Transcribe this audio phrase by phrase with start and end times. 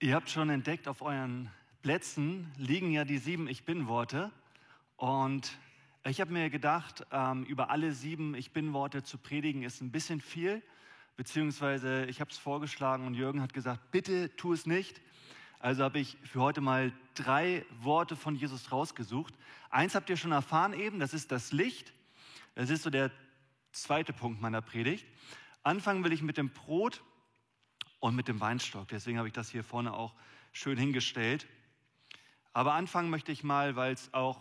[0.00, 1.50] Ihr habt schon entdeckt, auf euren
[1.82, 4.30] Plätzen liegen ja die sieben Ich Bin-Worte.
[4.96, 5.58] Und
[6.04, 10.20] ich habe mir gedacht, ähm, über alle sieben Ich Bin-Worte zu predigen ist ein bisschen
[10.20, 10.62] viel.
[11.16, 15.00] Beziehungsweise ich habe es vorgeschlagen und Jürgen hat gesagt, bitte tu es nicht.
[15.58, 19.34] Also habe ich für heute mal drei Worte von Jesus rausgesucht.
[19.68, 21.92] Eins habt ihr schon erfahren eben, das ist das Licht.
[22.54, 23.10] Das ist so der
[23.72, 25.04] zweite Punkt meiner Predigt.
[25.64, 27.02] Anfangen will ich mit dem Brot
[28.00, 28.88] und mit dem Weinstock.
[28.88, 30.14] Deswegen habe ich das hier vorne auch
[30.52, 31.46] schön hingestellt.
[32.52, 34.40] Aber anfangen möchte ich mal, weil es auch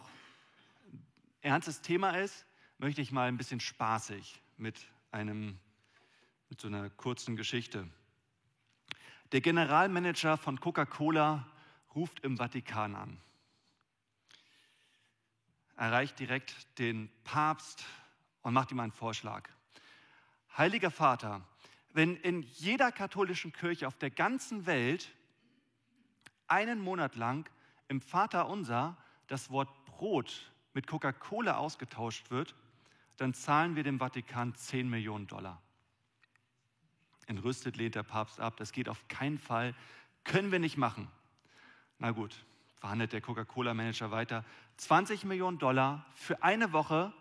[1.41, 2.45] ein ernstes Thema ist,
[2.78, 4.80] möchte ich mal ein bisschen spaßig mit
[5.11, 5.59] einem
[6.50, 7.88] mit so einer kurzen Geschichte.
[9.31, 11.45] Der Generalmanager von Coca-Cola
[11.94, 13.22] ruft im Vatikan an.
[15.75, 17.85] Erreicht direkt den Papst
[18.41, 19.50] und macht ihm einen Vorschlag.
[20.58, 21.41] Heiliger Vater,
[21.98, 25.09] wenn in jeder katholischen Kirche auf der ganzen Welt
[26.48, 27.50] einen Monat lang
[27.88, 28.95] im Vater unser
[29.26, 32.53] das Wort Brot mit Coca-Cola ausgetauscht wird,
[33.18, 35.59] dann zahlen wir dem Vatikan 10 Millionen Dollar.
[37.25, 39.73] Entrüstet lehnt der Papst ab, das geht auf keinen Fall,
[40.23, 41.08] können wir nicht machen.
[41.98, 44.45] Na gut, verhandelt der Coca-Cola-Manager weiter.
[44.78, 47.12] 20 Millionen Dollar für eine Woche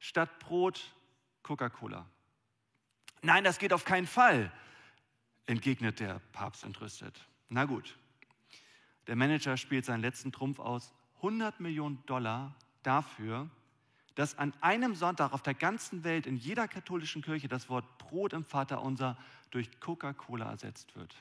[0.00, 0.92] statt Brot
[1.44, 2.04] Coca-Cola.
[3.24, 4.52] Nein, das geht auf keinen Fall,
[5.46, 7.26] entgegnet der Papst entrüstet.
[7.48, 7.96] Na gut,
[9.06, 10.92] der Manager spielt seinen letzten Trumpf aus.
[11.16, 13.48] 100 Millionen Dollar dafür,
[14.14, 18.34] dass an einem Sonntag auf der ganzen Welt in jeder katholischen Kirche das Wort Brot
[18.34, 19.16] im Vaterunser
[19.50, 21.16] durch Coca-Cola ersetzt wird.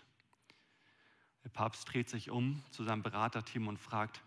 [1.46, 4.22] Der Papst dreht sich um zu seinem Beraterteam und fragt,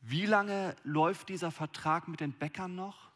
[0.00, 3.10] wie lange läuft dieser Vertrag mit den Bäckern noch?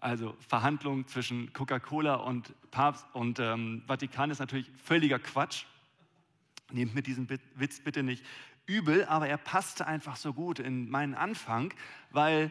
[0.00, 5.64] Also Verhandlungen zwischen Coca-Cola und Papst und ähm, Vatikan ist natürlich völliger Quatsch.
[6.72, 8.24] Nehmt mir diesen Witz bitte nicht
[8.64, 11.74] übel, aber er passte einfach so gut in meinen Anfang,
[12.10, 12.50] weil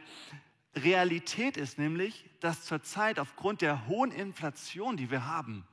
[0.75, 5.65] Realität ist nämlich, dass zurzeit aufgrund der hohen Inflation, die wir haben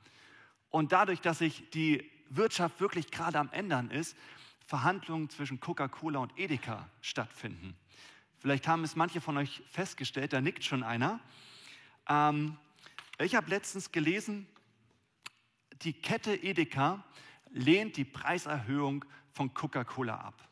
[0.71, 4.17] und dadurch, dass sich die Wirtschaft wirklich gerade am Ändern ist,
[4.65, 7.75] Verhandlungen zwischen Coca-Cola und Edeka stattfinden.
[8.39, 11.19] Vielleicht haben es manche von euch festgestellt, da nickt schon einer.
[12.07, 12.57] Ähm,
[13.19, 14.47] ich habe letztens gelesen,
[15.81, 17.03] die Kette Edeka
[17.49, 20.47] lehnt die Preiserhöhung von Coca-Cola ab.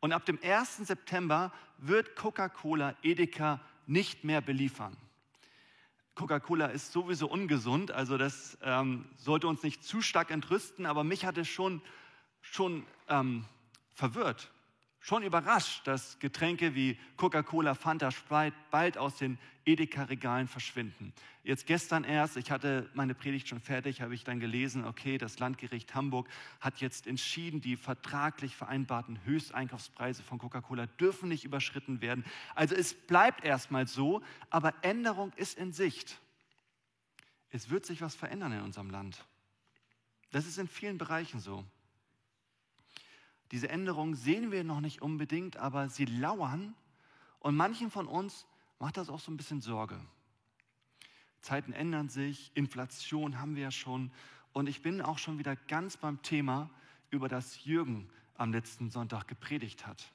[0.00, 0.78] Und ab dem 1.
[0.78, 4.96] September wird Coca-Cola Edeka nicht mehr beliefern.
[6.14, 11.26] Coca-Cola ist sowieso ungesund, also das ähm, sollte uns nicht zu stark entrüsten, aber mich
[11.26, 11.82] hat es schon,
[12.40, 13.44] schon ähm,
[13.92, 14.50] verwirrt
[15.06, 21.12] schon überrascht, dass Getränke wie Coca-Cola, Fanta, Sprite bald aus den Edeka-Regalen verschwinden.
[21.44, 25.38] Jetzt gestern erst, ich hatte meine Predigt schon fertig, habe ich dann gelesen, okay, das
[25.38, 26.28] Landgericht Hamburg
[26.60, 32.24] hat jetzt entschieden, die vertraglich vereinbarten Höchsteinkaufspreise von Coca-Cola dürfen nicht überschritten werden.
[32.56, 36.18] Also es bleibt erstmal so, aber Änderung ist in Sicht.
[37.50, 39.24] Es wird sich was verändern in unserem Land.
[40.32, 41.64] Das ist in vielen Bereichen so.
[43.52, 46.74] Diese Änderungen sehen wir noch nicht unbedingt, aber sie lauern
[47.40, 48.46] und manchen von uns
[48.78, 50.00] macht das auch so ein bisschen Sorge.
[51.40, 54.10] Zeiten ändern sich, Inflation haben wir ja schon
[54.52, 56.70] und ich bin auch schon wieder ganz beim Thema,
[57.10, 60.12] über das Jürgen am letzten Sonntag gepredigt hat.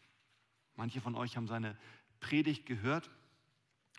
[0.75, 1.77] Manche von euch haben seine
[2.19, 3.09] Predigt gehört.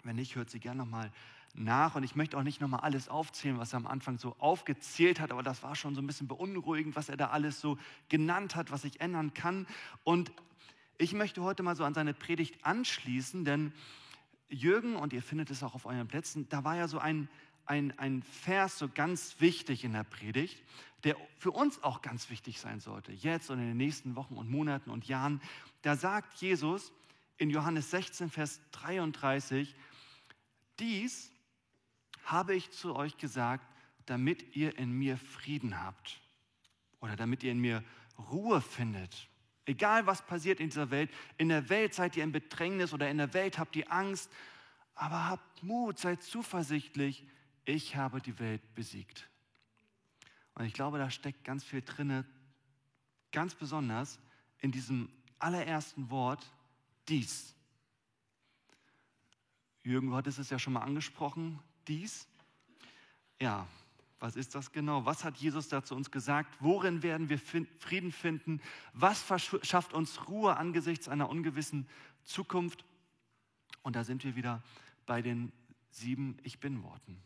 [0.05, 1.13] Wenn nicht, hört sie gerne nochmal
[1.55, 1.95] nach.
[1.95, 5.31] Und ich möchte auch nicht nochmal alles aufzählen, was er am Anfang so aufgezählt hat,
[5.31, 7.79] aber das war schon so ein bisschen beunruhigend, was er da alles so
[8.09, 9.67] genannt hat, was sich ändern kann.
[10.05, 10.33] Und
[10.99, 13.73] ich möchte heute mal so an seine Predigt anschließen, denn
[14.49, 17.29] Jürgen, und ihr findet es auch auf euren Plätzen, da war ja so ein,
[17.67, 20.63] ein, ein Vers so ganz wichtig in der Predigt,
[21.05, 24.51] der für uns auch ganz wichtig sein sollte, jetzt und in den nächsten Wochen und
[24.51, 25.41] Monaten und Jahren.
[25.83, 26.93] Da sagt Jesus
[27.39, 29.75] in Johannes 16, Vers 33,
[30.83, 31.31] dies
[32.25, 33.67] habe ich zu euch gesagt,
[34.07, 36.21] damit ihr in mir Frieden habt
[37.01, 37.85] oder damit ihr in mir
[38.19, 39.29] Ruhe findet.
[39.65, 43.19] Egal was passiert in dieser Welt, in der Welt seid ihr in Bedrängnis oder in
[43.19, 44.31] der Welt habt ihr Angst,
[44.95, 47.27] aber habt Mut, seid zuversichtlich,
[47.65, 49.29] ich habe die Welt besiegt.
[50.55, 52.25] Und ich glaube, da steckt ganz viel drinne,
[53.31, 54.19] ganz besonders
[54.59, 55.09] in diesem
[55.39, 56.45] allerersten Wort,
[57.09, 57.55] dies.
[59.85, 61.59] Jürgen, du hattest es ja schon mal angesprochen,
[61.89, 62.29] dies?
[63.41, 63.67] Ja,
[64.21, 65.05] was ist das genau?
[65.05, 66.57] Was hat Jesus da zu uns gesagt?
[66.61, 68.61] Worin werden wir Frieden finden?
[68.93, 71.89] Was verschafft uns Ruhe angesichts einer ungewissen
[72.23, 72.85] Zukunft?
[73.83, 74.63] Und da sind wir wieder
[75.07, 75.53] bei den
[75.91, 77.21] sieben Ich bin Worten.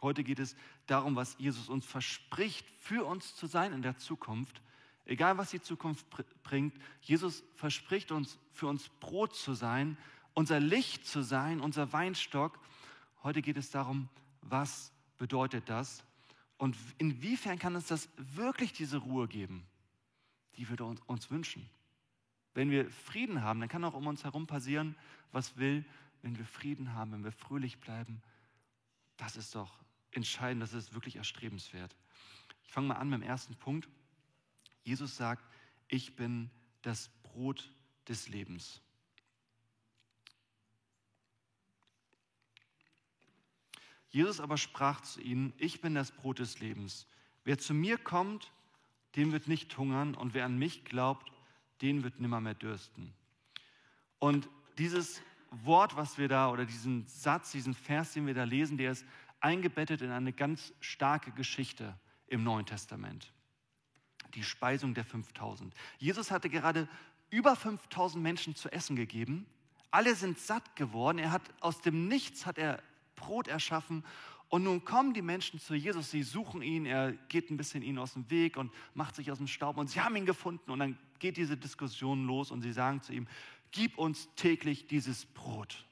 [0.00, 0.54] Heute geht es
[0.86, 4.62] darum, was Jesus uns verspricht, für uns zu sein in der Zukunft.
[5.04, 6.06] Egal, was die Zukunft
[6.44, 9.98] bringt, Jesus verspricht uns, für uns Brot zu sein,
[10.38, 12.60] unser Licht zu sein, unser Weinstock.
[13.24, 14.08] Heute geht es darum,
[14.40, 16.04] was bedeutet das
[16.58, 19.66] und inwiefern kann uns das wirklich diese Ruhe geben,
[20.54, 21.68] die wir uns, wünschen.
[22.54, 24.94] Wenn wir Frieden haben, dann kann auch um uns herum passieren,
[25.32, 25.84] was will.
[26.22, 28.22] Wenn wir Frieden haben, wenn wir fröhlich bleiben,
[29.16, 29.80] das ist doch
[30.12, 31.96] entscheidend, das ist wirklich erstrebenswert.
[32.62, 33.88] Ich fange mal an mit dem ersten Punkt.
[34.84, 35.44] Jesus sagt,
[35.88, 36.48] ich bin
[36.82, 37.72] das Brot
[38.06, 38.82] des Lebens.
[44.10, 47.06] Jesus aber sprach zu ihnen, ich bin das Brot des Lebens.
[47.44, 48.52] Wer zu mir kommt,
[49.16, 51.32] dem wird nicht hungern und wer an mich glaubt,
[51.82, 53.12] den wird nimmer mehr dürsten.
[54.18, 58.76] Und dieses Wort, was wir da, oder diesen Satz, diesen Vers, den wir da lesen,
[58.76, 59.06] der ist
[59.40, 63.32] eingebettet in eine ganz starke Geschichte im Neuen Testament.
[64.34, 65.74] Die Speisung der 5000.
[65.98, 66.88] Jesus hatte gerade
[67.30, 69.46] über 5000 Menschen zu essen gegeben.
[69.90, 71.18] Alle sind satt geworden.
[71.18, 72.82] Er hat aus dem Nichts hat er
[73.18, 74.04] Brot erschaffen
[74.48, 77.98] und nun kommen die Menschen zu Jesus, sie suchen ihn, er geht ein bisschen ihnen
[77.98, 80.78] aus dem Weg und macht sich aus dem Staub und sie haben ihn gefunden und
[80.78, 83.28] dann geht diese Diskussion los und sie sagen zu ihm,
[83.72, 85.84] gib uns täglich dieses Brot.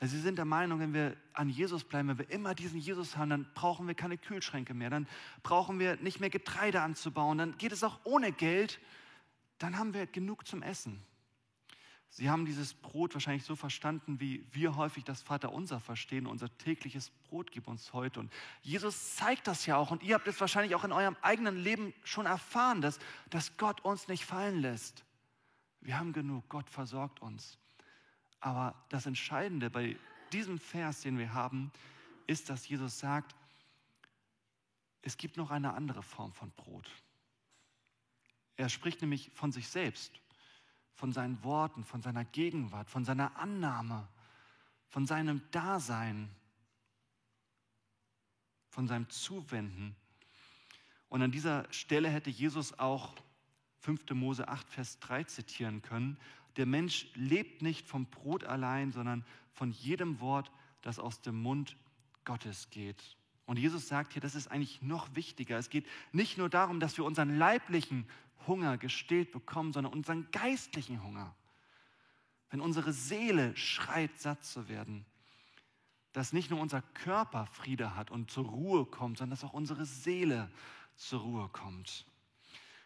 [0.00, 3.16] Also sie sind der Meinung, wenn wir an Jesus bleiben, wenn wir immer diesen Jesus
[3.16, 5.08] haben, dann brauchen wir keine Kühlschränke mehr, dann
[5.42, 8.80] brauchen wir nicht mehr Getreide anzubauen, dann geht es auch ohne Geld,
[9.56, 11.00] dann haben wir genug zum Essen.
[12.16, 16.28] Sie haben dieses Brot wahrscheinlich so verstanden, wie wir häufig das Vaterunser verstehen.
[16.28, 18.20] Unser tägliches Brot gib uns heute.
[18.20, 18.32] Und
[18.62, 19.90] Jesus zeigt das ja auch.
[19.90, 23.00] Und ihr habt es wahrscheinlich auch in eurem eigenen Leben schon erfahren, dass,
[23.30, 25.04] dass Gott uns nicht fallen lässt.
[25.80, 26.48] Wir haben genug.
[26.48, 27.58] Gott versorgt uns.
[28.38, 29.96] Aber das Entscheidende bei
[30.32, 31.72] diesem Vers, den wir haben,
[32.28, 33.34] ist, dass Jesus sagt,
[35.02, 36.88] es gibt noch eine andere Form von Brot.
[38.56, 40.20] Er spricht nämlich von sich selbst
[40.94, 44.08] von seinen Worten, von seiner Gegenwart, von seiner Annahme,
[44.88, 46.30] von seinem Dasein,
[48.68, 49.96] von seinem Zuwenden.
[51.08, 53.14] Und an dieser Stelle hätte Jesus auch
[53.80, 54.10] 5.
[54.14, 56.16] Mose 8, Vers 3 zitieren können.
[56.56, 60.50] Der Mensch lebt nicht vom Brot allein, sondern von jedem Wort,
[60.82, 61.76] das aus dem Mund
[62.24, 63.16] Gottes geht.
[63.46, 65.58] Und Jesus sagt hier, das ist eigentlich noch wichtiger.
[65.58, 68.08] Es geht nicht nur darum, dass wir unseren leiblichen
[68.46, 71.34] Hunger gestillt bekommen, sondern unseren geistlichen Hunger.
[72.50, 75.04] Wenn unsere Seele schreit, satt zu werden,
[76.12, 79.84] dass nicht nur unser Körper Friede hat und zur Ruhe kommt, sondern dass auch unsere
[79.84, 80.50] Seele
[80.96, 82.06] zur Ruhe kommt.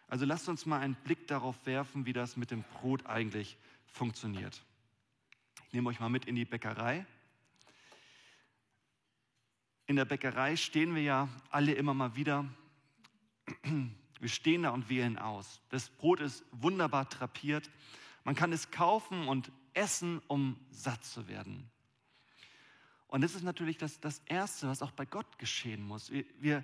[0.07, 4.63] Also lasst uns mal einen Blick darauf werfen, wie das mit dem Brot eigentlich funktioniert.
[5.67, 7.05] Ich nehme euch mal mit in die Bäckerei.
[9.85, 12.45] In der Bäckerei stehen wir ja alle immer mal wieder
[14.19, 15.61] wir stehen da und wählen aus.
[15.69, 17.69] Das Brot ist wunderbar drapiert.
[18.23, 21.69] Man kann es kaufen und essen, um satt zu werden.
[23.07, 26.11] Und das ist natürlich das, das Erste, was auch bei Gott geschehen muss.
[26.11, 26.63] Wir, wir,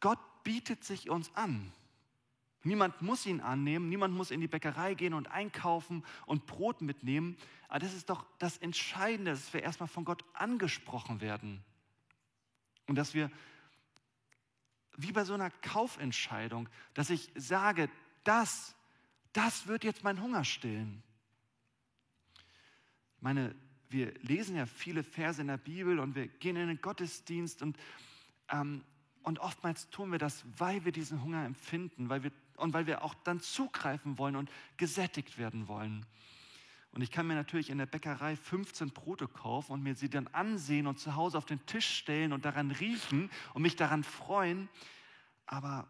[0.00, 1.72] Gott bietet sich uns an.
[2.64, 7.36] Niemand muss ihn annehmen, niemand muss in die Bäckerei gehen und einkaufen und Brot mitnehmen.
[7.68, 11.62] Aber das ist doch das Entscheidende, dass wir erstmal von Gott angesprochen werden.
[12.86, 13.30] Und dass wir
[15.02, 17.88] wie bei so einer Kaufentscheidung, dass ich sage,
[18.24, 18.74] das,
[19.32, 21.02] das wird jetzt mein Hunger stillen.
[23.16, 23.54] Ich meine,
[23.88, 27.76] wir lesen ja viele Verse in der Bibel und wir gehen in den Gottesdienst und,
[28.50, 28.84] ähm,
[29.22, 33.04] und oftmals tun wir das, weil wir diesen Hunger empfinden weil wir, und weil wir
[33.04, 36.06] auch dann zugreifen wollen und gesättigt werden wollen.
[36.92, 40.26] Und ich kann mir natürlich in der Bäckerei 15 Brote kaufen und mir sie dann
[40.28, 44.68] ansehen und zu Hause auf den Tisch stellen und daran riechen und mich daran freuen.
[45.46, 45.88] Aber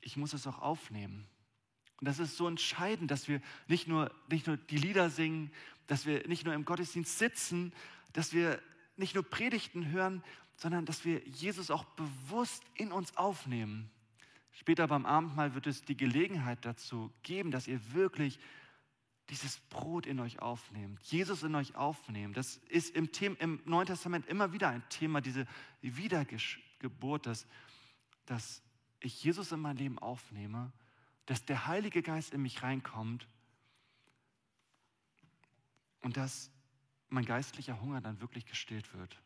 [0.00, 1.26] ich muss es auch aufnehmen.
[2.00, 5.50] Und das ist so entscheidend, dass wir nicht nur, nicht nur die Lieder singen,
[5.86, 7.72] dass wir nicht nur im Gottesdienst sitzen,
[8.12, 8.62] dass wir
[8.96, 10.22] nicht nur Predigten hören,
[10.56, 13.90] sondern dass wir Jesus auch bewusst in uns aufnehmen.
[14.52, 18.38] Später beim Abendmahl wird es die Gelegenheit dazu geben, dass ihr wirklich
[19.30, 22.36] dieses Brot in euch aufnehmt, Jesus in euch aufnehmt.
[22.36, 25.46] Das ist im, Thema, im Neuen Testament immer wieder ein Thema, diese
[25.82, 27.46] Wiedergeburt, dass,
[28.24, 28.62] dass
[29.00, 30.72] ich Jesus in mein Leben aufnehme,
[31.26, 33.28] dass der Heilige Geist in mich reinkommt
[36.00, 36.50] und dass
[37.10, 39.20] mein geistlicher Hunger dann wirklich gestillt wird.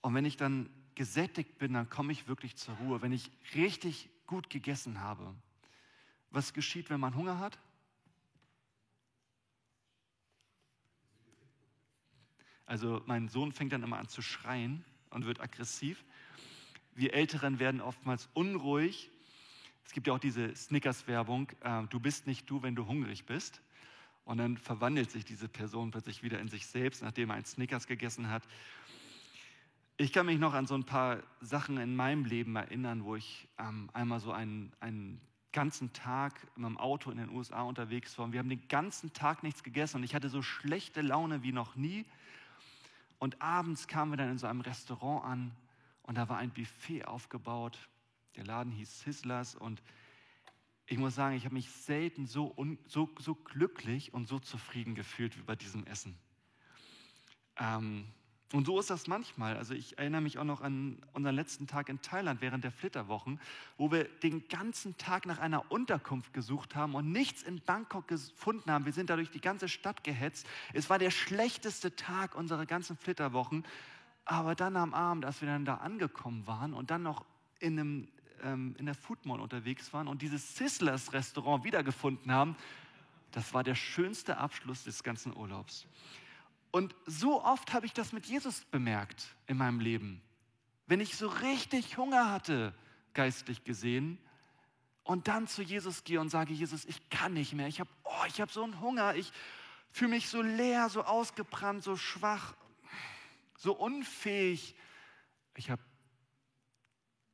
[0.00, 3.02] Und wenn ich dann gesättigt bin, dann komme ich wirklich zur Ruhe.
[3.02, 5.34] Wenn ich richtig gut gegessen habe,
[6.30, 7.58] was geschieht, wenn man Hunger hat?
[12.66, 16.04] Also mein Sohn fängt dann immer an zu schreien und wird aggressiv.
[16.94, 19.10] Wir Älteren werden oftmals unruhig.
[19.86, 23.62] Es gibt ja auch diese Snickers-Werbung, äh, du bist nicht du, wenn du hungrig bist.
[24.26, 27.86] Und dann verwandelt sich diese Person plötzlich wieder in sich selbst, nachdem er einen Snickers
[27.86, 28.42] gegessen hat.
[29.96, 33.48] Ich kann mich noch an so ein paar Sachen in meinem Leben erinnern, wo ich
[33.58, 35.22] ähm, einmal so einen, einen
[35.58, 38.26] ganzen Tag in meinem Auto in den USA unterwegs war.
[38.26, 41.50] Und wir haben den ganzen Tag nichts gegessen und ich hatte so schlechte Laune wie
[41.50, 42.06] noch nie.
[43.18, 45.50] Und abends kamen wir dann in so einem Restaurant an
[46.04, 47.76] und da war ein Buffet aufgebaut.
[48.36, 49.82] Der Laden hieß Sizzlers und
[50.86, 54.94] ich muss sagen, ich habe mich selten so, un, so, so glücklich und so zufrieden
[54.94, 56.16] gefühlt wie bei diesem Essen.
[57.56, 58.06] Ähm,
[58.52, 59.58] und so ist das manchmal.
[59.58, 63.38] Also ich erinnere mich auch noch an unseren letzten Tag in Thailand während der Flitterwochen,
[63.76, 68.70] wo wir den ganzen Tag nach einer Unterkunft gesucht haben und nichts in Bangkok gefunden
[68.70, 68.86] haben.
[68.86, 70.46] Wir sind dadurch die ganze Stadt gehetzt.
[70.72, 73.66] Es war der schlechteste Tag unserer ganzen Flitterwochen.
[74.24, 77.26] Aber dann am Abend, als wir dann da angekommen waren und dann noch
[77.60, 78.08] in einem
[78.42, 82.56] ähm, in der Food Mall unterwegs waren und dieses Sizzlers Restaurant wiedergefunden haben,
[83.32, 85.86] das war der schönste Abschluss des ganzen Urlaubs.
[86.70, 90.22] Und so oft habe ich das mit Jesus bemerkt in meinem Leben.
[90.86, 92.74] Wenn ich so richtig Hunger hatte,
[93.14, 94.18] geistlich gesehen,
[95.04, 98.24] und dann zu Jesus gehe und sage, Jesus, ich kann nicht mehr, ich habe oh,
[98.24, 99.32] hab so einen Hunger, ich
[99.90, 102.54] fühle mich so leer, so ausgebrannt, so schwach,
[103.56, 104.74] so unfähig.
[105.56, 105.82] Ich habe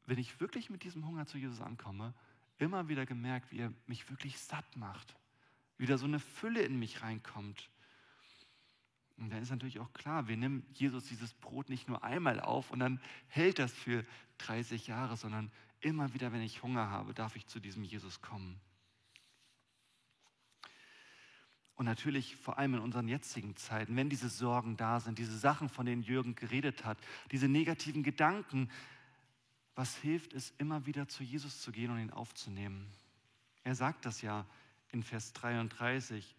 [0.07, 2.15] wenn ich wirklich mit diesem Hunger zu Jesus ankomme,
[2.59, 5.17] immer wieder gemerkt, wie er mich wirklich satt macht,
[5.79, 7.71] wieder so eine Fülle in mich reinkommt.
[9.17, 12.71] Und dann ist natürlich auch klar, wir nehmen Jesus dieses Brot nicht nur einmal auf
[12.71, 14.05] und dann hält das für
[14.39, 18.61] 30 Jahre, sondern immer wieder, wenn ich Hunger habe, darf ich zu diesem Jesus kommen.
[21.77, 25.69] Und natürlich vor allem in unseren jetzigen Zeiten, wenn diese Sorgen da sind, diese Sachen,
[25.69, 26.99] von denen Jürgen geredet hat,
[27.33, 28.71] diese negativen Gedanken,
[29.75, 32.87] was hilft es, immer wieder zu Jesus zu gehen und ihn aufzunehmen.
[33.65, 34.47] Er sagt das ja
[34.93, 36.37] in Vers 33,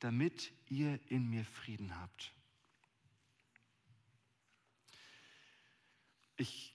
[0.00, 2.32] damit ihr in mir Frieden habt.
[6.36, 6.74] Ich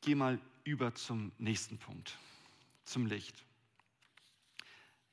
[0.00, 2.18] gehe mal über zum nächsten Punkt,
[2.84, 3.44] zum Licht.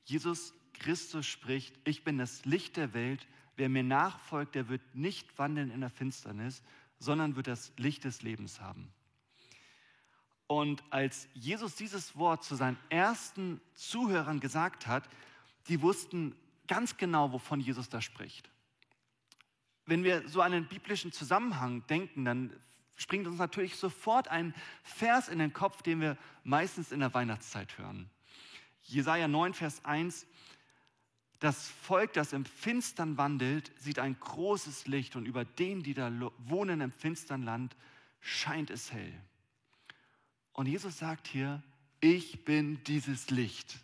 [0.05, 5.37] Jesus Christus spricht, ich bin das Licht der Welt, wer mir nachfolgt, der wird nicht
[5.37, 6.63] wandeln in der Finsternis,
[6.97, 8.91] sondern wird das Licht des Lebens haben.
[10.47, 15.07] Und als Jesus dieses Wort zu seinen ersten Zuhörern gesagt hat,
[15.67, 16.35] die wussten
[16.71, 18.49] ganz genau, wovon Jesus da spricht.
[19.85, 22.57] Wenn wir so an einen biblischen Zusammenhang denken, dann
[22.95, 27.77] springt uns natürlich sofort ein Vers in den Kopf, den wir meistens in der Weihnachtszeit
[27.77, 28.09] hören.
[28.83, 30.25] Jesaja 9, Vers 1.
[31.39, 36.09] Das Volk, das im Finstern wandelt, sieht ein großes Licht und über denen, die da
[36.37, 37.75] wohnen im finstern Land,
[38.21, 39.13] scheint es hell.
[40.53, 41.61] Und Jesus sagt hier,
[41.99, 43.77] ich bin dieses Licht.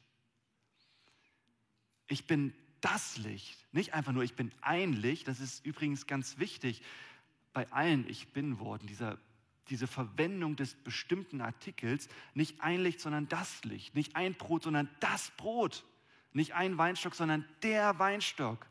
[2.08, 2.54] Ich bin
[2.88, 3.58] das Licht.
[3.74, 5.28] Nicht einfach nur, ich bin ein Licht.
[5.28, 6.82] Das ist übrigens ganz wichtig
[7.54, 9.18] bei allen Ich bin Worten, dieser,
[9.70, 12.08] diese Verwendung des bestimmten Artikels.
[12.34, 13.94] Nicht ein Licht, sondern das Licht.
[13.94, 15.84] Nicht ein Brot, sondern das Brot.
[16.32, 18.66] Nicht ein Weinstock, sondern der Weinstock.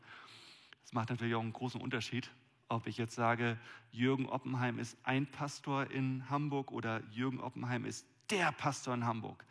[0.81, 2.31] Das macht natürlich auch einen großen Unterschied,
[2.69, 3.59] ob ich jetzt sage,
[3.91, 9.45] Jürgen Oppenheim ist ein Pastor in Hamburg oder Jürgen Oppenheim ist der Pastor in Hamburg.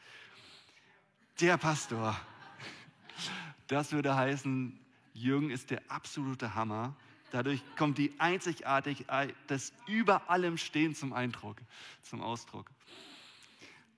[1.41, 2.19] Der Pastor.
[3.67, 4.79] Das würde heißen,
[5.13, 6.95] Jürgen ist der absolute Hammer.
[7.31, 11.57] Dadurch kommt die Einzigartigkeit des über allem Stehen zum Eindruck,
[12.03, 12.71] zum Ausdruck.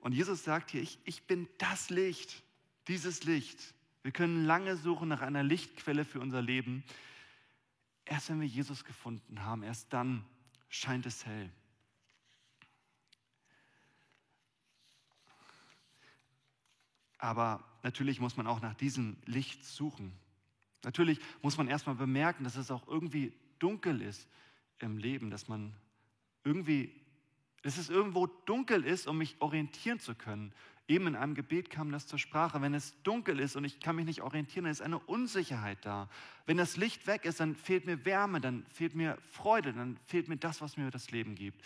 [0.01, 2.43] Und Jesus sagt hier, ich, ich bin das Licht,
[2.87, 3.75] dieses Licht.
[4.03, 6.85] Wir können lange suchen nach einer Lichtquelle für unser Leben.
[8.05, 10.25] Erst wenn wir Jesus gefunden haben, erst dann
[10.71, 11.51] scheint es hell.
[17.19, 20.13] Aber natürlich muss man auch nach diesem Licht suchen.
[20.85, 24.29] Natürlich muss man erstmal bemerken, dass es auch irgendwie dunkel ist
[24.79, 25.75] im Leben, dass man
[26.45, 26.95] irgendwie,
[27.63, 30.53] dass es irgendwo dunkel ist, um mich orientieren zu können.
[30.87, 32.63] Eben in einem Gebet kam das zur Sprache.
[32.63, 36.09] Wenn es dunkel ist und ich kann mich nicht orientieren, dann ist eine Unsicherheit da.
[36.47, 40.29] Wenn das Licht weg ist, dann fehlt mir Wärme, dann fehlt mir Freude, dann fehlt
[40.29, 41.63] mir das, was mir das Leben gibt.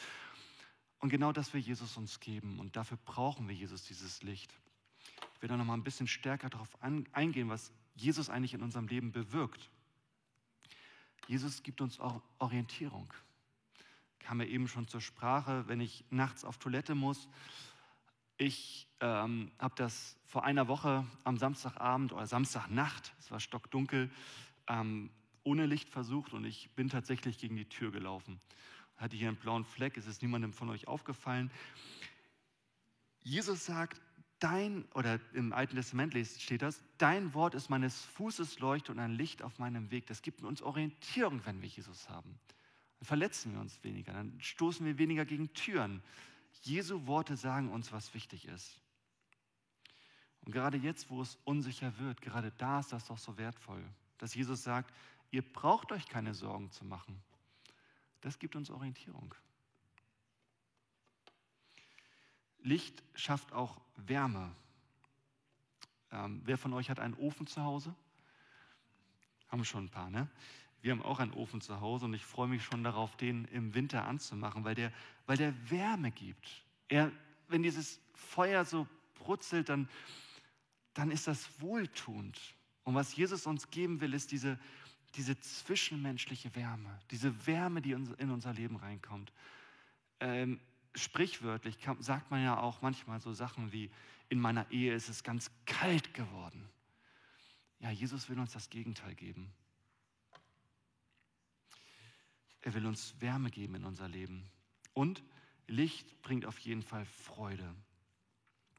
[0.99, 2.59] Und genau das will Jesus uns geben.
[2.59, 4.53] Und dafür brauchen wir Jesus, dieses Licht.
[5.43, 9.13] Will da noch mal ein bisschen stärker darauf eingehen, was Jesus eigentlich in unserem Leben
[9.13, 9.69] bewirkt.
[11.27, 11.99] Jesus gibt uns
[12.39, 13.13] Orientierung.
[14.19, 17.29] Kam mir eben schon zur Sprache, wenn ich nachts auf Toilette muss,
[18.39, 24.11] ich ähm, habe das vor einer Woche am Samstagabend oder Samstagnacht, es war stockdunkel,
[24.67, 25.11] ähm,
[25.45, 28.41] ohne Licht versucht und ich bin tatsächlich gegen die Tür gelaufen.
[28.97, 31.51] Hatte hier einen blauen Fleck, es ist niemandem von euch aufgefallen.
[33.23, 34.01] Jesus sagt,
[34.43, 39.13] dein, oder im Alten Testament steht das, dein Wort ist meines Fußes Leuchte und ein
[39.13, 40.07] Licht auf meinem Weg.
[40.07, 42.39] Das gibt uns Orientierung, wenn wir Jesus haben.
[42.99, 46.03] Dann verletzen wir uns weniger, dann stoßen wir weniger gegen Türen.
[46.63, 48.81] Jesu Worte sagen uns, was wichtig ist.
[50.45, 53.85] Und gerade jetzt, wo es unsicher wird, gerade da ist das doch so wertvoll,
[54.19, 54.93] dass Jesus sagt,
[55.31, 57.23] ihr braucht euch keine Sorgen zu machen.
[58.21, 59.35] Das gibt uns Orientierung.
[62.63, 64.55] Licht schafft auch Wärme.
[66.11, 67.95] Ähm, wer von euch hat einen Ofen zu Hause?
[69.49, 70.29] Haben schon ein paar, ne?
[70.81, 73.73] Wir haben auch einen Ofen zu Hause und ich freue mich schon darauf, den im
[73.75, 74.93] Winter anzumachen, weil der,
[75.27, 76.65] weil der Wärme gibt.
[76.89, 77.13] Er,
[77.49, 79.89] wenn dieses Feuer so brutzelt, dann,
[80.93, 82.39] dann ist das wohltuend.
[82.83, 84.59] Und was Jesus uns geben will, ist diese,
[85.15, 89.33] diese zwischenmenschliche Wärme, diese Wärme, die in unser Leben reinkommt.
[90.19, 90.59] Ähm,
[90.95, 93.91] sprichwörtlich sagt man ja auch manchmal so Sachen wie,
[94.29, 96.69] in meiner Ehe ist es ganz kalt geworden.
[97.81, 99.53] Ja, Jesus will uns das Gegenteil geben.
[102.61, 104.49] Er will uns Wärme geben in unser Leben.
[104.95, 105.23] Und
[105.67, 107.75] Licht bringt auf jeden Fall Freude.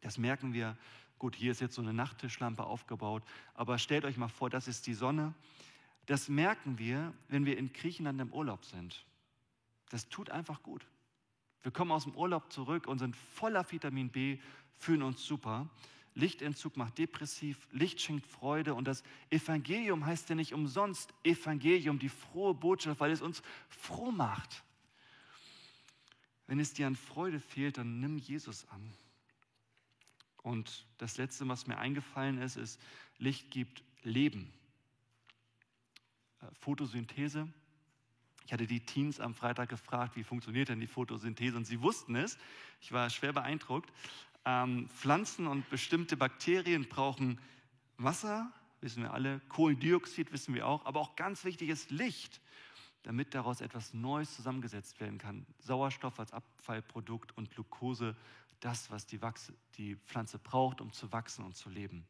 [0.02, 0.78] Das merken wir.
[1.20, 4.88] Gut, hier ist jetzt so eine Nachttischlampe aufgebaut, aber stellt euch mal vor, das ist
[4.88, 5.34] die Sonne.
[6.06, 9.06] Das merken wir, wenn wir in Griechenland im Urlaub sind.
[9.90, 10.86] Das tut einfach gut.
[11.64, 14.38] Wir kommen aus dem Urlaub zurück und sind voller Vitamin B,
[14.78, 15.70] fühlen uns super.
[16.16, 22.10] Lichtentzug macht depressiv, Licht schenkt Freude und das Evangelium heißt ja nicht umsonst Evangelium, die
[22.10, 24.64] frohe Botschaft, weil es uns froh macht.
[26.46, 28.94] Wenn es dir an Freude fehlt, dann nimm Jesus an.
[30.44, 32.80] Und das Letzte, was mir eingefallen ist, ist,
[33.18, 34.54] Licht gibt Leben.
[36.42, 37.48] Äh, Photosynthese.
[38.46, 42.16] Ich hatte die Teens am Freitag gefragt, wie funktioniert denn die Photosynthese und sie wussten
[42.16, 42.38] es.
[42.82, 43.92] Ich war schwer beeindruckt.
[44.46, 47.40] Ähm, Pflanzen und bestimmte Bakterien brauchen
[47.98, 48.52] Wasser,
[48.82, 52.42] wissen wir alle, Kohlendioxid wissen wir auch, aber auch ganz wichtig ist Licht,
[53.04, 55.46] damit daraus etwas Neues zusammengesetzt werden kann.
[55.60, 58.16] Sauerstoff als Abfallprodukt und Glucose,
[58.60, 62.06] das, was die, Wachse, die Pflanze braucht, um zu wachsen und zu leben.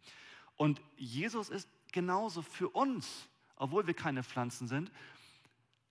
[0.56, 4.92] Und Jesus ist genauso für uns, obwohl wir keine Pflanzen sind,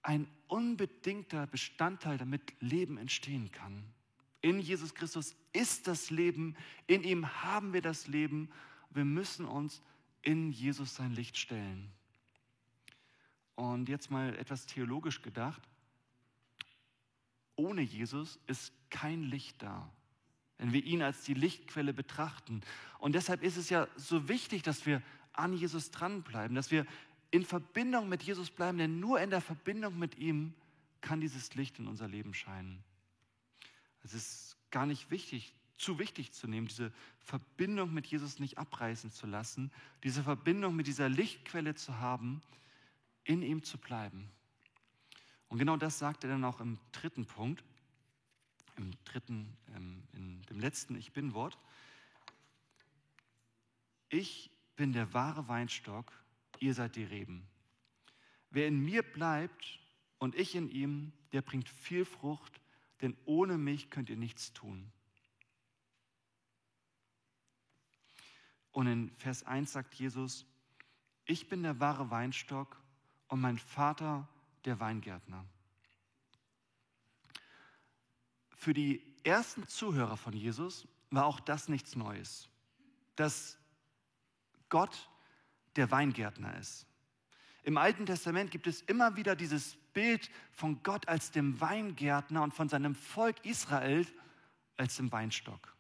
[0.03, 3.85] ein unbedingter Bestandteil, damit Leben entstehen kann.
[4.41, 8.51] In Jesus Christus ist das Leben, in ihm haben wir das Leben.
[8.91, 9.81] Wir müssen uns
[10.23, 11.91] in Jesus sein Licht stellen.
[13.55, 15.63] Und jetzt mal etwas theologisch gedacht.
[17.55, 19.89] Ohne Jesus ist kein Licht da,
[20.59, 22.63] wenn wir ihn als die Lichtquelle betrachten.
[22.99, 26.87] Und deshalb ist es ja so wichtig, dass wir an Jesus dranbleiben, dass wir
[27.33, 30.55] in Verbindung mit Jesus bleiben, denn nur in der Verbindung mit ihm
[31.01, 32.85] kann dieses Licht in unser Leben scheinen.
[34.05, 39.11] Es ist gar nicht wichtig, zu wichtig zu nehmen, diese Verbindung mit Jesus nicht abreißen
[39.11, 39.73] zu lassen,
[40.05, 42.43] diese Verbindung mit dieser Lichtquelle zu haben,
[43.25, 44.31] in ihm zu bleiben.
[45.49, 47.65] Und genau das sagt er dann auch im dritten Punkt,
[48.77, 51.59] im dritten, ähm, in dem letzten Ich bin-Wort.
[54.11, 56.13] Ich bin der wahre Weinstock
[56.63, 57.47] ihr seid die Reben.
[58.51, 59.81] Wer in mir bleibt
[60.19, 62.61] und ich in ihm, der bringt viel Frucht,
[63.01, 64.93] denn ohne mich könnt ihr nichts tun.
[68.71, 70.47] Und in Vers 1 sagt Jesus,
[71.25, 72.81] ich bin der wahre Weinstock
[73.29, 74.29] und mein Vater
[74.65, 75.45] der Weingärtner.
[78.51, 82.49] Für die ersten Zuhörer von Jesus war auch das nichts Neues,
[83.17, 83.59] dass
[84.69, 85.11] Gott
[85.77, 86.87] der Weingärtner ist.
[87.65, 92.55] Im Alten Testament gibt es immer wieder dieses Bild von Gott als dem Weingärtner und
[92.55, 94.07] von seinem Volk Israel
[94.77, 95.75] als dem Weinstock.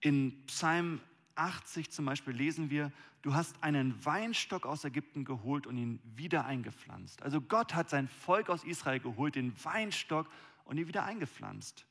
[0.00, 1.00] In Psalm
[1.36, 6.44] 80 zum Beispiel lesen wir, du hast einen Weinstock aus Ägypten geholt und ihn wieder
[6.44, 7.22] eingepflanzt.
[7.22, 10.28] Also Gott hat sein Volk aus Israel geholt, den Weinstock
[10.64, 11.86] und ihn wieder eingepflanzt.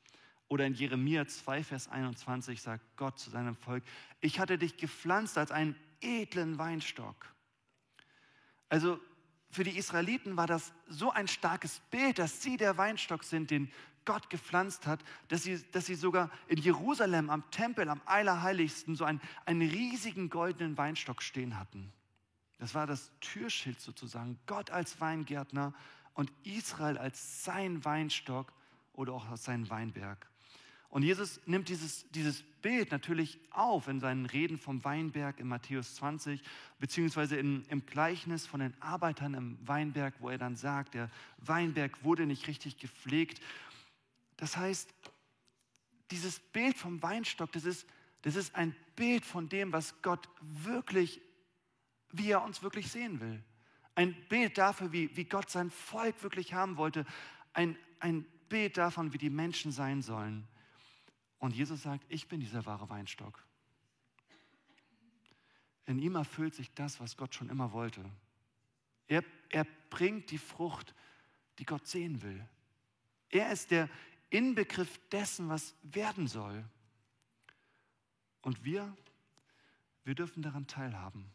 [0.48, 3.82] Oder in Jeremia 2, Vers 21 sagt Gott zu seinem Volk,
[4.20, 7.34] ich hatte dich gepflanzt als einen edlen Weinstock.
[8.68, 9.00] Also
[9.50, 13.70] für die Israeliten war das so ein starkes Bild, dass sie der Weinstock sind, den
[14.04, 19.04] Gott gepflanzt hat, dass sie, dass sie sogar in Jerusalem am Tempel, am Allerheiligsten, so
[19.04, 21.92] einen, einen riesigen goldenen Weinstock stehen hatten.
[22.58, 24.38] Das war das Türschild sozusagen.
[24.46, 25.72] Gott als Weingärtner
[26.14, 28.52] und Israel als sein Weinstock
[28.92, 30.28] oder auch als sein Weinberg.
[30.94, 35.96] Und Jesus nimmt dieses, dieses Bild natürlich auf in seinen Reden vom Weinberg in Matthäus
[35.96, 36.40] 20,
[36.78, 42.04] beziehungsweise in, im Gleichnis von den Arbeitern im Weinberg, wo er dann sagt, der Weinberg
[42.04, 43.42] wurde nicht richtig gepflegt.
[44.36, 44.88] Das heißt,
[46.12, 47.88] dieses Bild vom Weinstock, das ist,
[48.22, 51.20] das ist ein Bild von dem, was Gott wirklich,
[52.12, 53.42] wie er uns wirklich sehen will.
[53.96, 57.04] Ein Bild dafür, wie, wie Gott sein Volk wirklich haben wollte.
[57.52, 60.46] Ein, ein Bild davon, wie die Menschen sein sollen.
[61.44, 63.44] Und Jesus sagt, ich bin dieser wahre Weinstock.
[65.84, 68.02] In ihm erfüllt sich das, was Gott schon immer wollte.
[69.08, 70.94] Er, er bringt die Frucht,
[71.58, 72.48] die Gott sehen will.
[73.28, 73.90] Er ist der
[74.30, 76.64] Inbegriff dessen, was werden soll.
[78.40, 78.96] Und wir,
[80.04, 81.30] wir dürfen daran teilhaben,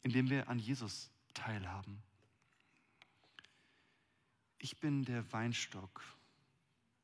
[0.00, 2.02] indem wir an Jesus teilhaben.
[4.56, 6.02] Ich bin der Weinstock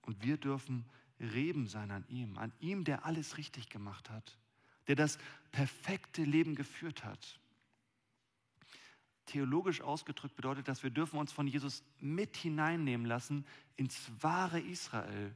[0.00, 0.86] und wir dürfen
[1.20, 4.38] Reben sein an ihm, an ihm, der alles richtig gemacht hat,
[4.86, 5.18] der das
[5.52, 7.38] perfekte Leben geführt hat.
[9.26, 15.34] Theologisch ausgedrückt bedeutet das, wir dürfen uns von Jesus mit hineinnehmen lassen ins wahre Israel.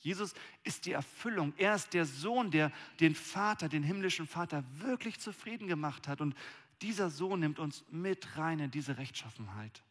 [0.00, 1.54] Jesus ist die Erfüllung.
[1.56, 6.20] Er ist der Sohn, der den Vater, den himmlischen Vater wirklich zufrieden gemacht hat.
[6.20, 6.34] Und
[6.82, 9.84] dieser Sohn nimmt uns mit rein in diese Rechtschaffenheit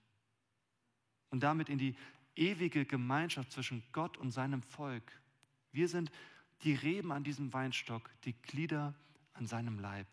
[1.29, 1.95] und damit in die
[2.35, 5.20] ewige Gemeinschaft zwischen Gott und seinem Volk.
[5.71, 6.11] Wir sind
[6.63, 8.93] die Reben an diesem Weinstock, die Glieder
[9.33, 10.07] an seinem Leib.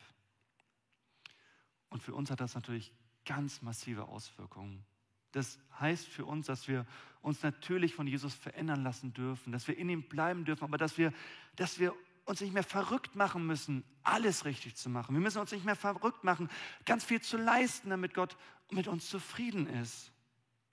[1.90, 2.92] Und für uns hat das natürlich
[3.24, 4.84] ganz massive Auswirkungen.
[5.32, 6.86] Das heißt für uns, dass wir
[7.20, 10.96] uns natürlich von Jesus verändern lassen dürfen, dass wir in ihm bleiben dürfen, aber dass
[10.96, 11.12] wir,
[11.56, 11.94] dass wir
[12.24, 15.14] uns nicht mehr verrückt machen müssen, alles richtig zu machen.
[15.14, 16.48] Wir müssen uns nicht mehr verrückt machen,
[16.84, 18.36] ganz viel zu leisten, damit Gott
[18.70, 20.12] mit uns zufrieden ist.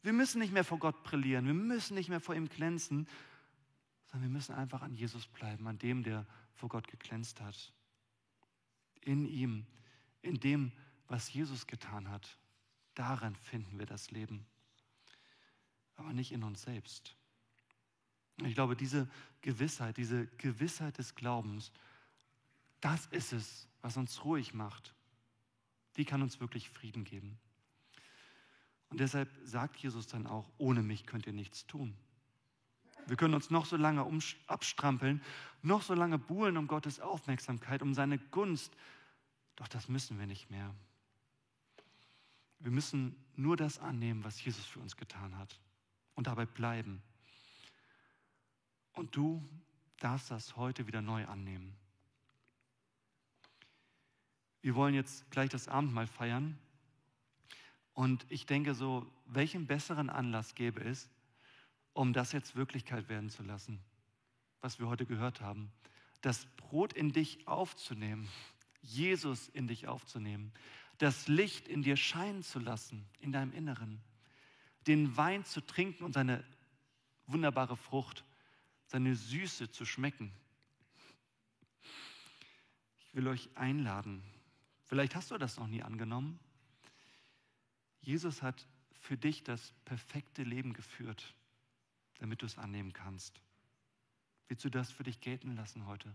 [0.02, 3.08] Wir müssen nicht mehr vor Gott brillieren, wir müssen nicht mehr vor ihm glänzen,
[4.16, 7.74] sondern wir müssen einfach an Jesus bleiben, an dem, der vor Gott geglänzt hat.
[9.02, 9.66] In ihm,
[10.22, 10.72] in dem,
[11.10, 12.38] was Jesus getan hat,
[12.94, 14.46] darin finden wir das Leben,
[15.98, 17.14] aber nicht in uns selbst.
[18.46, 19.10] Ich glaube, diese
[19.42, 21.74] Gewissheit, diese Gewissheit des Glaubens,
[22.80, 24.96] das ist es, was uns ruhig macht.
[25.98, 27.38] Die kann uns wirklich Frieden geben.
[28.88, 31.98] Und deshalb sagt Jesus dann auch, ohne mich könnt ihr nichts tun.
[33.08, 34.08] Wir können uns noch so lange
[34.48, 35.22] abstrampeln,
[35.62, 38.76] noch so lange buhlen um Gottes Aufmerksamkeit, um seine Gunst.
[39.56, 40.74] Doch das müssen wir nicht mehr.
[42.60, 45.60] Wir müssen nur das annehmen, was Jesus für uns getan hat
[46.16, 47.02] und dabei bleiben.
[48.94, 49.44] Und du
[50.00, 51.76] darfst das heute wieder neu annehmen.
[54.62, 56.58] Wir wollen jetzt gleich das Abendmahl feiern.
[57.94, 61.10] Und ich denke so, welchen besseren Anlass gäbe es,
[61.96, 63.80] um das jetzt Wirklichkeit werden zu lassen,
[64.60, 65.72] was wir heute gehört haben.
[66.22, 68.28] Das Brot in dich aufzunehmen,
[68.82, 70.52] Jesus in dich aufzunehmen,
[70.98, 74.02] das Licht in dir scheinen zu lassen, in deinem Inneren,
[74.88, 76.44] den Wein zu trinken und seine
[77.28, 78.26] wunderbare Frucht,
[78.88, 80.34] seine Süße zu schmecken.
[83.08, 84.22] Ich will euch einladen.
[84.84, 86.40] Vielleicht hast du das noch nie angenommen.
[88.02, 88.68] Jesus hat
[89.00, 91.34] für dich das perfekte Leben geführt
[92.20, 93.42] damit du es annehmen kannst.
[94.48, 96.14] Willst du das für dich gelten lassen heute?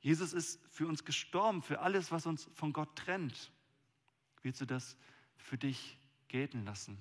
[0.00, 3.52] Jesus ist für uns gestorben, für alles, was uns von Gott trennt.
[4.42, 4.96] Willst du das
[5.36, 6.98] für dich gelten lassen?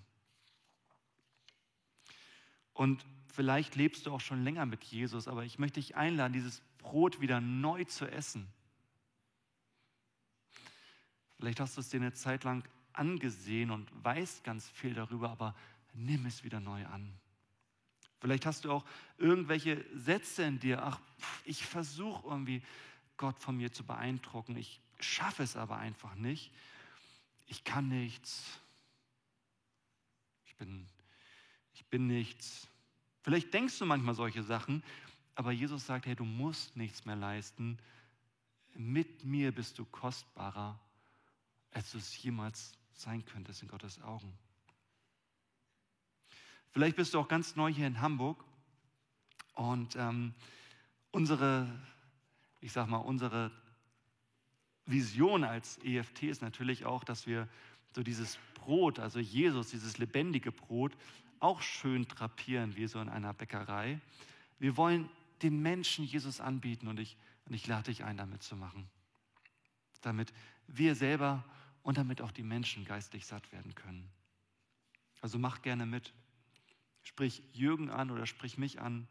[2.74, 6.62] Und vielleicht lebst du auch schon länger mit Jesus, aber ich möchte dich einladen, dieses
[6.78, 8.48] Brot wieder neu zu essen.
[11.38, 15.56] Vielleicht hast du es dir eine Zeit lang angesehen und weißt ganz viel darüber, aber
[15.94, 17.14] nimm es wieder neu an.
[18.20, 18.86] Vielleicht hast du auch
[19.18, 21.00] irgendwelche Sätze in dir, ach,
[21.46, 22.62] ich versuche irgendwie
[23.18, 26.52] Gott von mir zu beeindrucken, ich schaffe es aber einfach nicht.
[27.48, 28.60] Ich kann nichts.
[30.46, 30.86] Ich bin,
[31.74, 32.68] ich bin nichts.
[33.24, 34.84] Vielleicht denkst du manchmal solche Sachen,
[35.36, 37.78] aber Jesus sagt, hey, du musst nichts mehr leisten.
[38.76, 40.80] Mit mir bist du kostbarer,
[41.72, 44.38] als du es jemals sein könntest in Gottes Augen.
[46.72, 48.44] Vielleicht bist du auch ganz neu hier in Hamburg
[49.56, 50.34] und ähm,
[51.12, 51.68] unsere,
[52.62, 53.52] ich sag mal, unsere
[54.86, 57.48] Vision als EFT ist natürlich auch, dass wir
[57.96, 60.96] so dieses Brot, also Jesus, dieses lebendige Brot,
[61.40, 64.00] auch schön drapieren, wie so in einer Bäckerei.
[64.60, 65.10] Wir wollen
[65.42, 68.90] den Menschen Jesus anbieten und ich, und ich lade dich ein, damit zu machen.
[70.02, 70.34] Damit
[70.68, 71.44] wir selber
[71.82, 74.10] und damit auch die Menschen geistlich satt werden können.
[75.22, 76.14] Also mach gerne mit.
[77.10, 79.08] Sprich Jürgen an oder sprich mich an.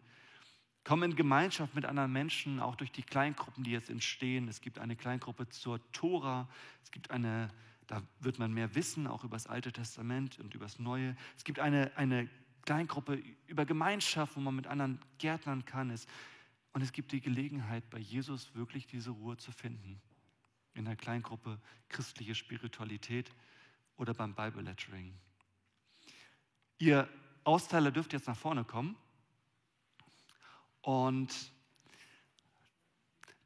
[0.84, 4.46] Komm in Gemeinschaft mit anderen Menschen, auch durch die Kleingruppen, die jetzt entstehen.
[4.46, 6.48] Es gibt eine Kleingruppe zur Tora.
[6.84, 7.50] Es gibt eine,
[7.88, 11.16] da wird man mehr wissen, auch über das Alte Testament und über das Neue.
[11.37, 12.30] Es gibt eine, eine
[12.62, 15.90] Kleingruppe über Gemeinschaft, wo man mit anderen gärtnern kann.
[16.72, 20.00] Und es gibt die Gelegenheit, bei Jesus wirklich diese Ruhe zu finden.
[20.72, 23.32] In der Kleingruppe christliche Spiritualität
[23.96, 25.12] oder beim Bible Lettering.
[26.78, 27.08] Ihr
[27.48, 28.94] Austeiler dürft jetzt nach vorne kommen.
[30.82, 31.50] Und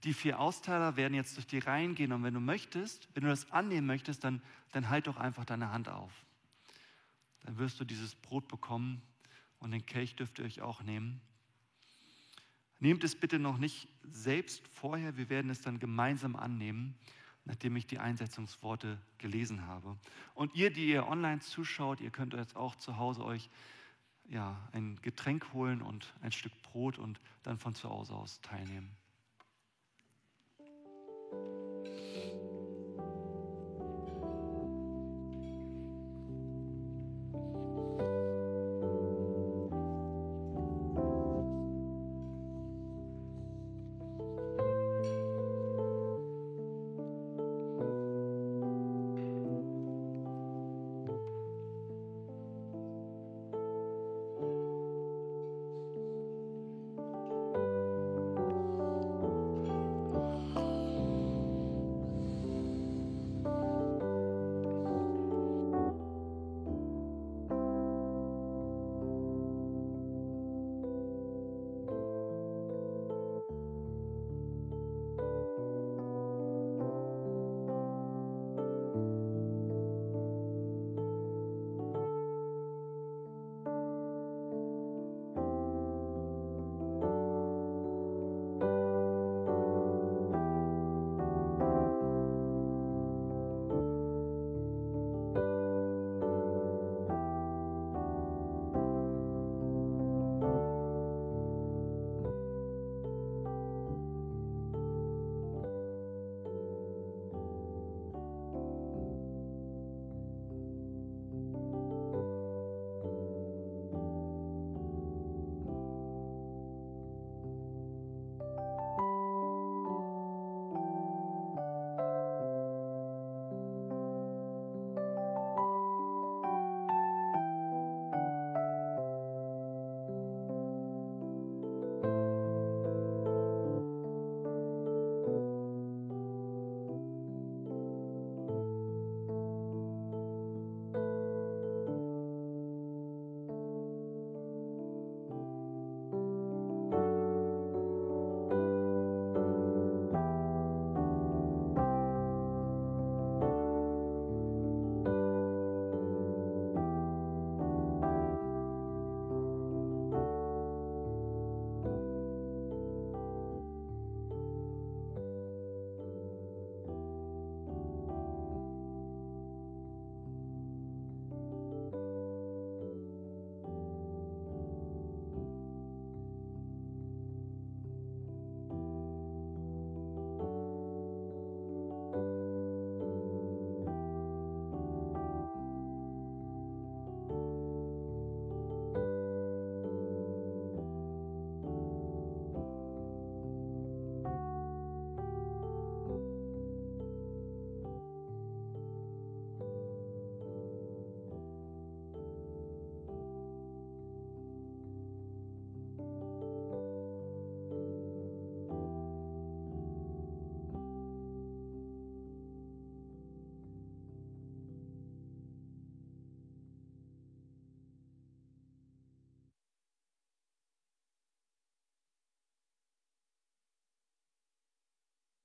[0.03, 2.13] die vier Austeiler werden jetzt durch die Reihen gehen.
[2.13, 5.71] Und wenn du möchtest, wenn du das annehmen möchtest, dann, dann halt doch einfach deine
[5.71, 6.11] Hand auf.
[7.45, 9.03] Dann wirst du dieses Brot bekommen
[9.61, 11.21] und den Kelch dürft ihr euch auch nehmen.
[12.81, 16.99] Nehmt es bitte noch nicht selbst vorher, wir werden es dann gemeinsam annehmen,
[17.45, 19.97] nachdem ich die Einsetzungsworte gelesen habe.
[20.35, 23.49] Und ihr, die ihr online zuschaut, ihr könnt jetzt auch zu Hause euch
[24.33, 28.91] ja, ein Getränk holen und ein Stück Brot und dann von zu Hause aus teilnehmen.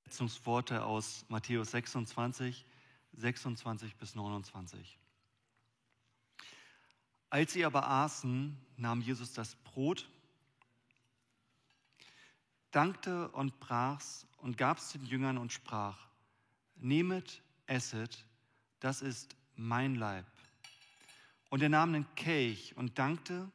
[0.08, 2.66] Setzungsworte aus Matthäus 26,
[3.18, 4.98] 26 bis 29.
[7.30, 10.10] Als sie aber aßen, nahm Jesus das Brot,
[12.72, 16.08] dankte und brach's und gab's den Jüngern und sprach,
[16.78, 18.26] nehmet, esset,
[18.80, 20.26] das ist mein Leib.
[21.50, 23.52] Und er nahm den Kelch und dankte,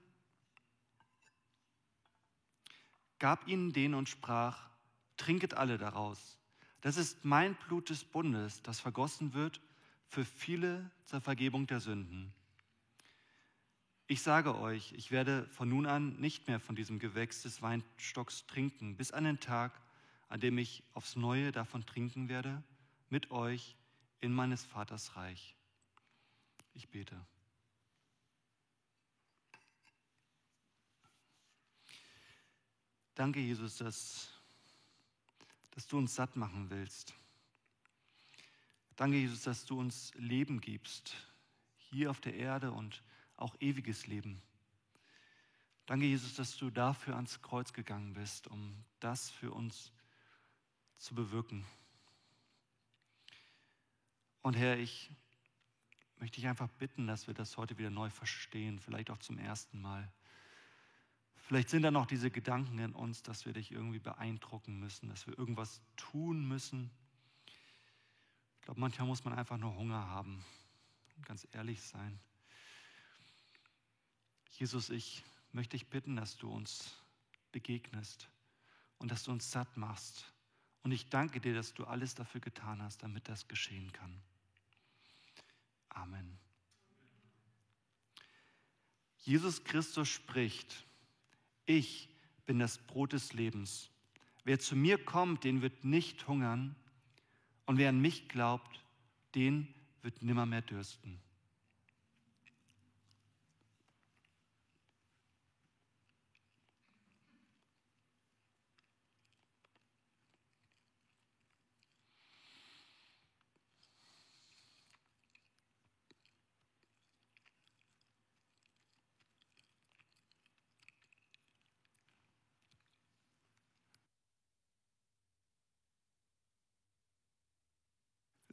[3.18, 4.68] gab ihnen den und sprach,
[5.16, 6.36] trinket alle daraus.
[6.82, 9.60] Das ist mein Blut des Bundes, das vergossen wird
[10.08, 12.34] für viele zur Vergebung der Sünden.
[14.08, 18.46] Ich sage euch, ich werde von nun an nicht mehr von diesem Gewächs des Weinstocks
[18.46, 19.72] trinken, bis an den Tag,
[20.28, 22.62] an dem ich aufs Neue davon trinken werde,
[23.08, 23.76] mit euch
[24.20, 25.54] in meines Vaters Reich.
[26.74, 27.16] Ich bete.
[33.14, 34.41] Danke, Jesus, dass,
[35.72, 37.14] dass du uns satt machen willst.
[38.96, 41.16] Danke, Jesus, dass du uns Leben gibst,
[41.78, 43.02] hier auf der Erde und
[43.36, 44.40] auch ewiges Leben.
[45.86, 49.92] Danke, Jesus, dass du dafür ans Kreuz gegangen bist, um das für uns
[50.96, 51.64] zu bewirken.
[54.42, 55.10] Und Herr, ich
[56.18, 59.80] möchte dich einfach bitten, dass wir das heute wieder neu verstehen, vielleicht auch zum ersten
[59.80, 60.12] Mal.
[61.52, 65.26] Vielleicht sind da noch diese Gedanken in uns, dass wir dich irgendwie beeindrucken müssen, dass
[65.26, 66.90] wir irgendwas tun müssen.
[68.56, 70.42] Ich glaube, manchmal muss man einfach nur Hunger haben
[71.14, 72.18] und ganz ehrlich sein.
[74.52, 76.96] Jesus, ich möchte dich bitten, dass du uns
[77.50, 78.30] begegnest
[78.96, 80.32] und dass du uns satt machst.
[80.82, 84.22] Und ich danke dir, dass du alles dafür getan hast, damit das geschehen kann.
[85.90, 86.38] Amen.
[89.18, 90.86] Jesus Christus spricht,
[91.66, 92.08] ich
[92.46, 93.90] bin das Brot des Lebens.
[94.44, 96.74] Wer zu mir kommt, den wird nicht hungern,
[97.66, 98.80] und wer an mich glaubt,
[99.34, 99.72] den
[100.02, 101.20] wird nimmermehr dürsten.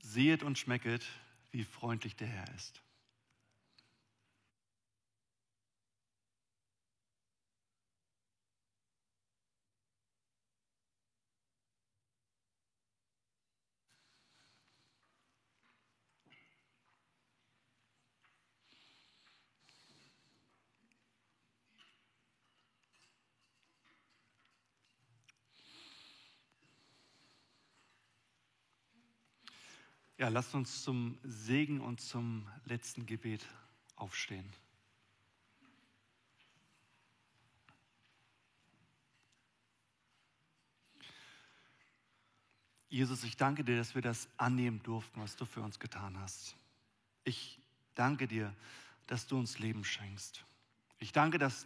[0.09, 1.05] Sehet und schmecket,
[1.51, 2.81] wie freundlich der Herr ist.
[30.19, 33.47] Ja, lasst uns zum Segen und zum letzten Gebet
[33.95, 34.51] aufstehen.
[42.89, 46.57] Jesus, ich danke dir, dass wir das annehmen durften, was du für uns getan hast.
[47.23, 47.61] Ich
[47.95, 48.53] danke dir,
[49.07, 50.43] dass du uns Leben schenkst.
[50.97, 51.65] Ich danke, dass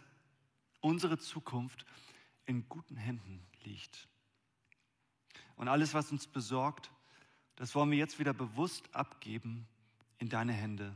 [0.80, 1.84] unsere Zukunft
[2.46, 4.06] in guten Händen liegt.
[5.56, 6.92] Und alles, was uns besorgt,
[7.56, 9.66] das wollen wir jetzt wieder bewusst abgeben
[10.18, 10.94] in deine Hände.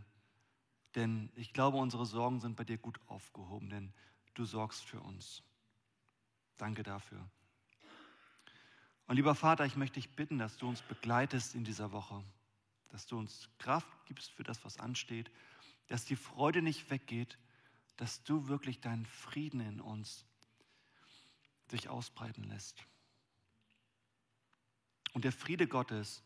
[0.94, 3.92] Denn ich glaube, unsere Sorgen sind bei dir gut aufgehoben, denn
[4.35, 5.42] du sorgst für uns.
[6.57, 7.29] Danke dafür.
[9.07, 12.23] Und lieber Vater, ich möchte dich bitten, dass du uns begleitest in dieser Woche,
[12.90, 15.31] dass du uns Kraft gibst für das, was ansteht,
[15.87, 17.38] dass die Freude nicht weggeht,
[17.97, 20.25] dass du wirklich deinen Frieden in uns
[21.68, 22.85] sich ausbreiten lässt.
[25.12, 26.23] Und der Friede Gottes,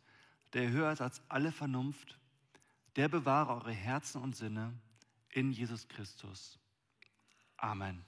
[0.53, 2.19] der höher ist als alle Vernunft,
[2.97, 4.73] der bewahre eure Herzen und Sinne
[5.31, 6.59] in Jesus Christus.
[7.57, 8.05] Amen.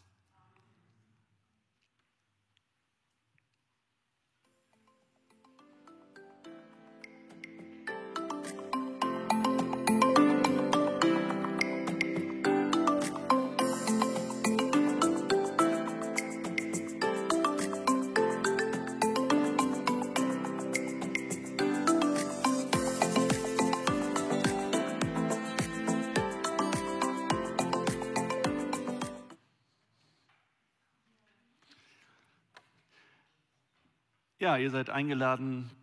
[34.58, 35.70] Ihr seid eingeladen,